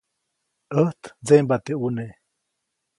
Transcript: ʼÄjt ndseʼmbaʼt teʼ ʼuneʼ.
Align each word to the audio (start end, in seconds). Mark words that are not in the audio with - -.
ʼÄjt 0.75 1.01
ndseʼmbaʼt 1.21 1.63
teʼ 1.65 1.77
ʼuneʼ. 1.81 2.11